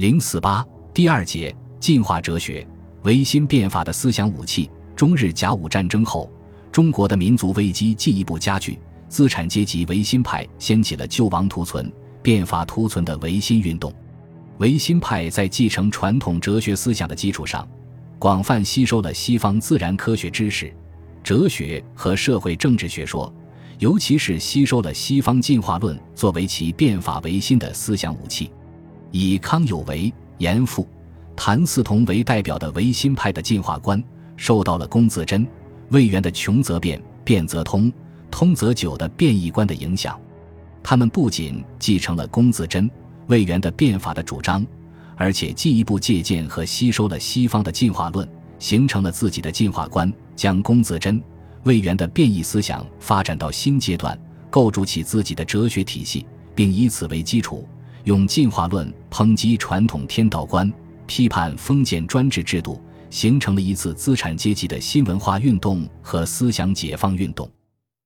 [0.00, 2.66] 零四八第二节进化哲学，
[3.02, 4.70] 维新变法的思想武器。
[4.96, 6.32] 中日甲午战争后，
[6.72, 8.78] 中国的民族危机进一步加剧，
[9.10, 11.92] 资产阶级维新派掀起了救亡图存、
[12.22, 13.92] 变法图存的维新运动。
[14.56, 17.68] 维新派在继承传统哲学思想的基础上，
[18.18, 20.74] 广泛吸收了西方自然科学知识、
[21.22, 23.30] 哲学和社会政治学说，
[23.78, 28.50] 尤其是吸收了西方进化论作为其变法维新的思想武器。
[29.10, 30.86] 以康有为、严复、
[31.36, 34.02] 谭嗣同为代表的维新派的进化观，
[34.36, 35.46] 受到了龚自珍、
[35.90, 37.92] 魏源的“穷则变，变则通，
[38.30, 40.18] 通则久”的变异观的影响。
[40.82, 42.90] 他们不仅继承了龚自珍、
[43.26, 44.64] 魏源的变法的主张，
[45.16, 48.26] 而且进一步借鉴和吸收了西方的进化论，
[48.58, 51.22] 形成了自己的进化观，将龚自珍、
[51.64, 54.18] 魏源的变异思想发展到新阶段，
[54.48, 57.66] 构筑起自己的哲学体系，并以此为基础。
[58.04, 60.72] 用进化论抨击传统天道观，
[61.06, 67.50] 批判封建专制制度，形成了一次资产阶级的新文化运动和思想解放运动。